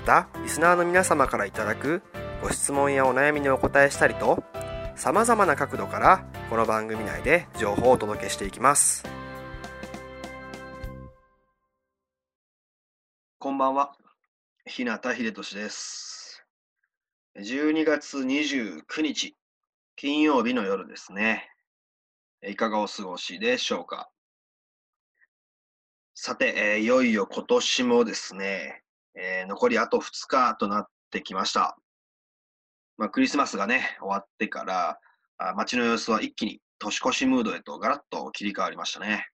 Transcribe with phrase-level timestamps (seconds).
[0.00, 2.02] またリスナーの皆様からいただく
[2.42, 4.42] ご質問やお悩みにお答えしたりと
[4.96, 9.04] さまざまな角度からこの番組内で情報をお届けしていきます。
[13.38, 13.92] こんばんは。
[14.64, 16.46] 日向秀俊です。
[17.38, 19.36] 12月29日
[19.96, 21.50] 金曜日の夜ですね。
[22.42, 24.10] いかがお過ごしでしょうか。
[26.14, 28.82] さて、えー、いよいよ今年もですね、
[29.14, 31.76] えー、残りあと2日となってきました。
[32.96, 34.98] まあ、クリスマスがね、終わってから、
[35.38, 39.26] あ街の様子は一気に年越しムードへとガラッと切り替わりましたね。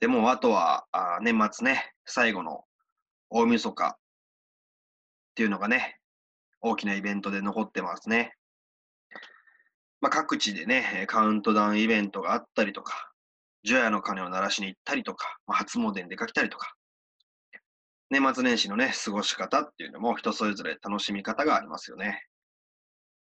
[0.00, 2.64] でも、あとはあ年末ね、最後の
[3.30, 3.96] 大晦日っ
[5.34, 5.98] ていうのがね、
[6.60, 8.34] 大きなイベントで残ってますね。
[10.00, 13.10] まあ、各地でね、カウントダウンイベントがあったりとか、
[13.62, 16.74] 除夜の鐘を鳴らしに行ったりとか、まあ、初詣に出かけたりとか、
[18.14, 22.22] 年末年始のね、過ごし方っていうのも人それぞれ楽しみ方がありますよね。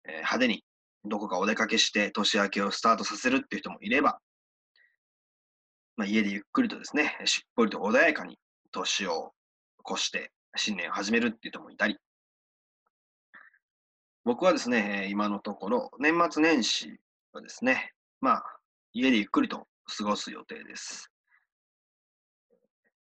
[0.05, 0.65] えー、派手に
[1.05, 4.21] どこかお出かけして年明けをスタートさせるっていう人もいれば、
[5.97, 8.39] まあ、家でゆっくりとですね、しっぽりと穏やかに
[8.71, 9.33] 年を
[9.91, 11.97] 越して新年を始めるっていう人もいたり、
[14.25, 17.00] 僕はですね、今のところ年末年始
[17.33, 18.45] はですね、まあ、
[18.93, 19.66] 家でゆっくりと
[19.97, 21.08] 過ごす予定です。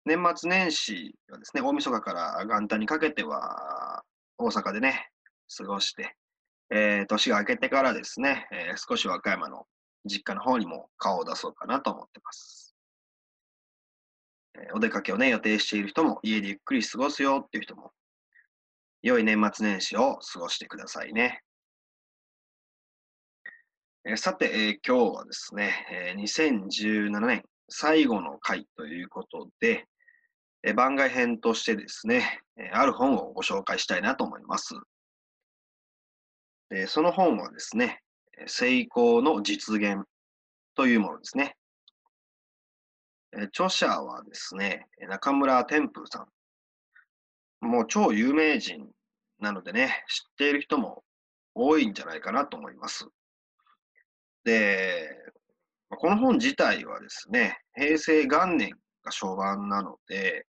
[0.06, 4.04] 年末年始はですね、大晦日から元旦にかけては、
[4.36, 5.08] 大阪でね、
[5.56, 6.14] 過ごして、
[6.70, 9.66] えー、年が明けてからですね、えー、少し和歌山の
[10.04, 12.76] 実家の方にも顔を出そうかなと思ってます。
[14.56, 17.90] えー、お出かけをね、予定している人も、家でゆっくり過ごすよっていう人も、
[19.00, 21.40] 良い年末年始を過ごしてくださいね。
[24.06, 29.86] えさて、えー、今日はですね、えー、2017年最後の回ということで、
[30.72, 34.74] 番外編としてですね、えある本をご紹介したいなと思います。
[36.86, 38.00] その本はですね、
[38.46, 40.04] 成功の実現
[40.74, 41.56] というものですね。
[43.48, 46.26] 著者はですね、中村天風さ
[47.62, 47.66] ん。
[47.66, 48.88] もう超有名人
[49.40, 51.02] なのでね、知っている人も
[51.54, 53.06] 多いんじゃないかなと思います。
[54.44, 55.08] で、
[55.90, 58.70] この本自体はですね、平成元年
[59.02, 60.46] が初版なので、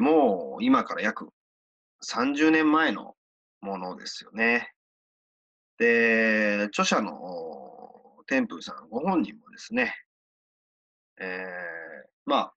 [0.00, 1.28] もう今から約
[2.04, 3.14] 30年前の
[3.60, 4.70] ものですよね。
[5.78, 7.14] で、著者の
[8.26, 9.94] 天風さんご本人もですね、
[11.20, 12.54] えー、まあ、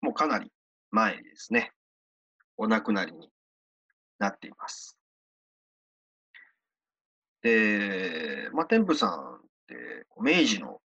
[0.00, 0.50] もうかなり
[0.90, 1.72] 前にですね、
[2.56, 3.28] お亡くなりに
[4.18, 4.96] なっています。
[7.42, 10.80] で、まあ、天風さんって明治の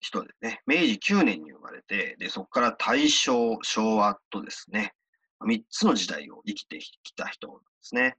[0.00, 4.92] 人でね、明治9年に生まれて、で、そこから大正、昭和とですね、
[5.46, 8.16] 3つの時代を生きてきた人なんですね。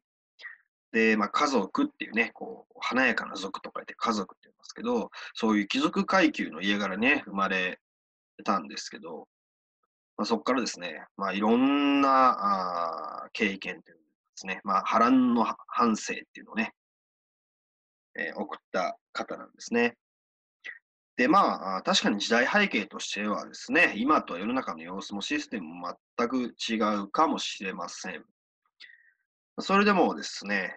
[0.91, 7.79] で、まあ、家族っていうね、こう、華やかな族と書いて家族って言いますけど、そういう貴族階級の家柄ね、生まれ
[8.43, 9.27] たんですけど、
[10.17, 14.01] まあ、そこからですね、まあ、いろんなあ経験というで
[14.35, 16.73] すね、まあ、波乱の反省っていうのをね、
[18.17, 19.97] えー、送った方なんですね。
[21.17, 28.23] で、まあ、確かに時代背景としてはですね、今と世の中の様子もシステムも全く違うかもしれません。
[29.59, 30.75] それでもですね、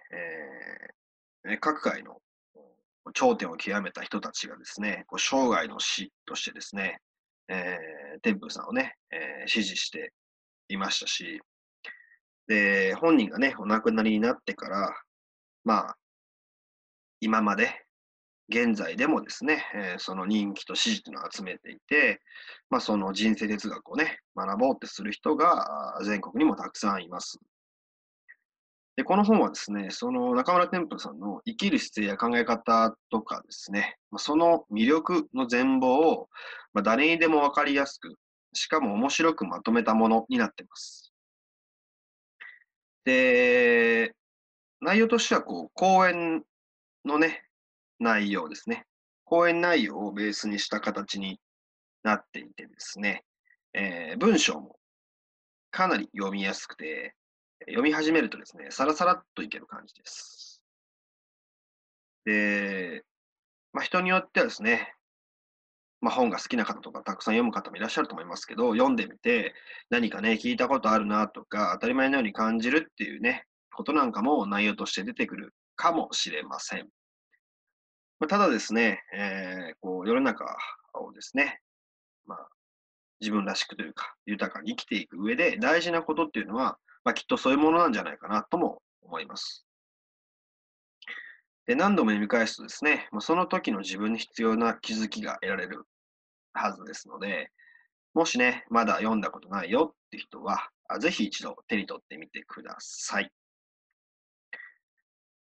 [1.44, 2.20] えー、各界の
[3.12, 7.00] 頂点を極めた人たちがですね、こう生涯の死としてですね、
[7.48, 10.12] えー、天風さんをね、えー、支持して
[10.68, 11.40] いましたし、
[12.46, 14.94] で、本人がね、お亡くなりになってから、
[15.64, 15.96] まあ、
[17.20, 17.84] 今まで、
[18.50, 22.22] 現在でもですね、えー、その人気と支持というのを集めていて、
[22.70, 27.38] まあ、その人生哲学をね、学ぼうってする人が全国にもたくさんいます。
[28.96, 36.28] で、この本はですね、その中村天風さんの生きる姿勢や考え方とかですね、その魅力の全貌を、
[36.72, 38.14] まあ、誰にでもわかりやすく、
[38.54, 41.12] しかも面白くまとめたものになっています。
[43.04, 44.14] で、
[44.80, 46.42] 内容としては、こう、講演
[47.04, 47.44] のね、
[47.98, 48.86] 内容ですね。
[49.24, 51.38] 講演内容をベースにした形に
[52.02, 53.24] なっていてですね、
[53.74, 54.76] えー、文章も
[55.70, 57.14] かなり読みやすくて、
[57.66, 60.62] 読み始めるとですね、さらさらっといける感じです。
[62.24, 63.02] で、
[63.72, 64.94] まあ、人によってはですね、
[66.00, 69.54] まあ、本が好きな方とかたくさん読む方もいらっしゃると思いますけど、読んでみて
[69.90, 73.44] 何かね、聞いたことあるなとか、当たり前のように感じるっていうね、
[73.74, 76.88] ことなんかも内容として出てくるかもしれません。
[78.20, 80.44] まあ、ただですね、えー、こう世の中
[80.94, 81.60] をですね、
[82.26, 82.48] まあ、
[83.20, 89.64] 自分らしくというか、豊かに生きていく上で大事なことっていうのは、まあ、きっとそういうものなんじゃないかなとも思います。
[91.66, 95.84] で何度も読み返すとですね、まその時の自分に必要な気づきが得られる
[96.54, 97.50] はずですので、
[98.14, 103.30] もしね、まだ読んだことないよって人は、ぜひ一度手に取ってみてください。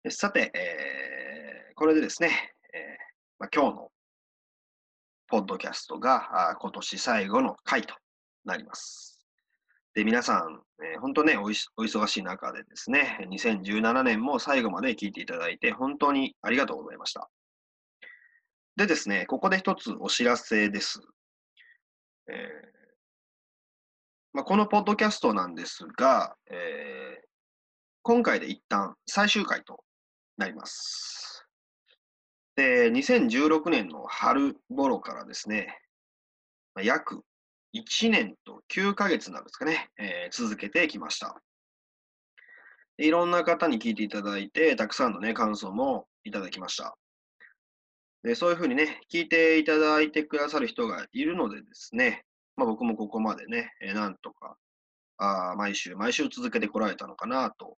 [0.08, 2.82] さて、えー、これでですね、えー
[3.38, 3.90] まあ、今日の
[5.28, 7.94] ポッドキャストがあ今年最後の回と
[8.44, 9.19] なります。
[9.94, 17.31] で、皆さん、えー、本当ねお、お忙しい中でですね、2017年も最後まで聞いていただいて、本当にありがとうございました。
[18.76, 21.00] でですね、ここで一つお知らせです。
[22.28, 22.76] えー
[24.34, 27.26] まあ、このポッドキャストなんですが、えー、
[28.02, 29.82] 今回で一旦最終回と
[30.37, 31.36] なります。
[32.56, 35.79] で、2016年の春頃からですね、
[36.82, 37.23] 約
[37.75, 41.41] 1年と9ヶ月なんですかね、えー、続けてきました。
[42.99, 46.97] いろんな方に聞いていただいて、たくさんのね、感想もいただきました。
[48.23, 52.25] でそういうふうにね、聞いていただいてくださる人がいるのでですね、
[52.56, 54.56] まあ、僕もここまでね、えー、なんとか
[55.19, 57.76] あ毎週毎週続けてこられたのかなと、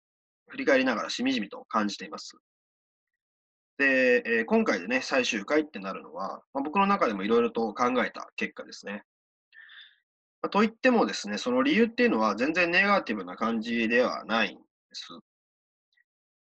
[0.48, 2.38] 振り返りながらしみじみと感じています。
[3.78, 9.04] で、えー、今回でね、最終回ってなるのは、まあ、僕の中でもいろいろと考えた結果ですね。
[10.42, 15.06] まといってもですね、その理由っていうのは全然ネガティブな感じではないんです。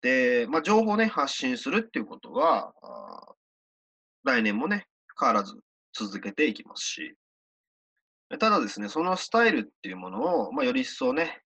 [0.02, 2.72] で、まあ、情報をね、発信するっていうことは、
[4.24, 4.88] 来年もね、
[5.20, 5.56] 変わらず
[5.92, 7.16] 続けていきますし、
[8.40, 11.42] ただですね、そのスタイルっていうものを、まあ、より一層ね、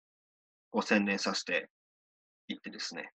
[0.71, 1.69] こう洗練させて
[2.49, 3.13] いってですね、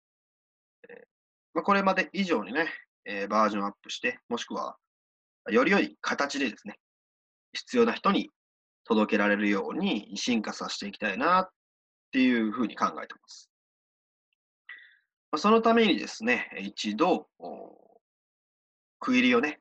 [1.58, 2.68] まあ、これまで以上にね、
[3.04, 4.78] えー、バージョンアップして、もしくは、
[5.50, 6.78] より良い形でですね、
[7.52, 8.30] 必要な人に
[8.84, 11.50] 届けられるように進化させていきたいなっ
[12.12, 13.50] ていうふうに考えてます。
[15.32, 17.28] まそのためにですね、一度、
[19.00, 19.60] 区切りをね、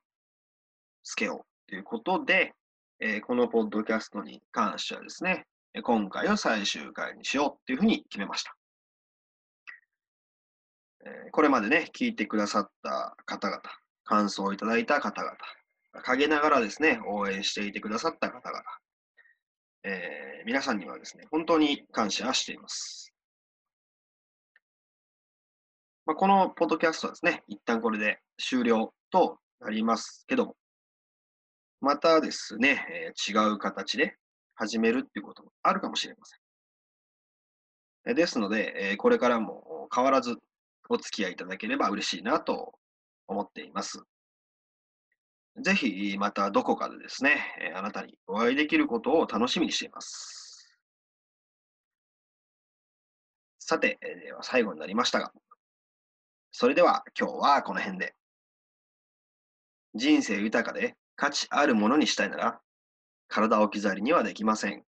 [1.03, 2.53] つけようということで、
[3.01, 5.47] えこのポッドキャストに関してはですね、
[5.83, 8.55] 今回を最終回にしようっていうふうに決めました。
[11.07, 13.63] えこれまでね、聞いてくださった方々、
[14.05, 15.37] 感想をいただいた方々、
[16.03, 18.63] 陰ながらですね、応援していてくださった方々、
[19.85, 23.13] えー、皆さんにはですね、本当に感謝しています。
[26.07, 30.57] まあ、このポッドキャストはですね、一旦これで終了となりますけども、
[31.81, 34.17] またですね、えー、違う形で
[34.57, 36.37] 始めるっていうこともあるかもしれませ
[38.13, 38.15] ん。
[38.15, 40.37] ですので、えこれからも変わらず
[40.89, 42.79] お付き合いいただければ嬉しいなと
[43.27, 44.03] 思っています。
[45.59, 50.79] ぜひまたどこかでですね、あなたにお会いできることを楽しみにしています。
[53.59, 55.33] さて、では最後になりましたが、
[56.53, 58.15] それでは今日はこの辺で。
[59.95, 62.61] 人生豊かで価値あるものにしたいなら、
[63.29, 64.85] 体を置き去りにはできません。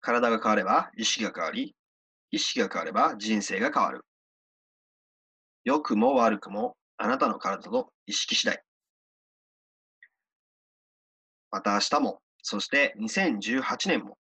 [0.00, 1.74] 体が変われば意識が変わり、
[2.30, 4.05] 意識が変われば人生が変わる。
[5.66, 8.62] 良くも悪くもあなたの体と意識次第。
[11.50, 14.16] また明日も、そして2018年も、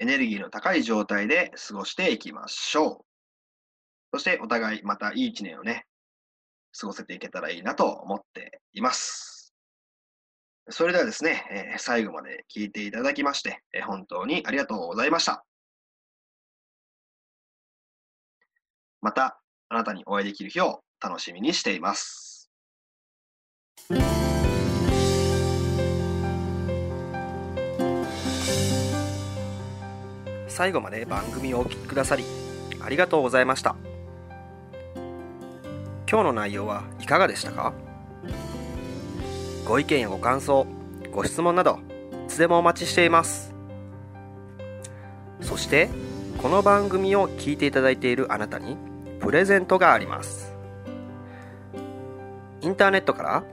[0.00, 3.04] エネルギーの高い状態で過ごしていきましょ
[4.12, 4.14] う。
[4.14, 5.86] そしてお互いまたいい一年をね、
[6.76, 9.54] 過ごせていけたらいいなと思っています。
[10.70, 11.46] それではですね、
[11.76, 15.44] え、最後まで聞いていただきまして、え、本当にありがとうございました。
[19.00, 19.41] また、
[19.72, 22.50] あなたにお会いできる日を楽しみにしています。
[30.46, 32.24] 最後まで番組をお聴きくださり
[32.82, 33.74] ありがとうございました。
[36.06, 37.72] 今日の内容はいかがでしたか？
[39.64, 40.66] ご意見やご感想
[41.10, 41.78] ご質問など
[42.26, 43.54] いつでもお待ちしています。
[45.40, 45.88] そして
[46.42, 48.76] この番組を聞いていただいているあなたに
[49.22, 50.52] プレゼントがあります。
[52.60, 53.44] インターネットから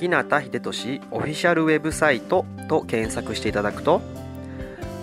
[0.00, 4.00] 日向秀俊オフィシャルウェブサイトと検索していただくと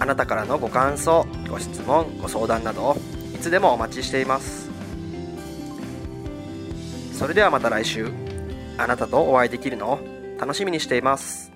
[0.00, 2.98] あなたからのご感想ご質問ご相談など
[3.42, 4.70] つでもお待ちしています。
[7.12, 8.10] それではまた来週。
[8.78, 10.00] あなたとお会いできるのを
[10.40, 11.52] 楽しみにしています。